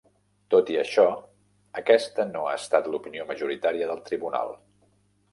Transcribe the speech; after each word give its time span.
Tot 0.51 0.69
i 0.75 0.77
això, 0.83 1.03
aquesta 1.81 2.25
no 2.29 2.41
ha 2.51 2.55
estat 2.61 2.89
l'opinió 2.93 3.27
majoritària 3.33 3.91
del 3.91 4.01
tribunal. 4.09 4.55